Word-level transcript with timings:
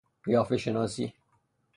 قیافه 0.23 0.57
شناسی 0.57 1.13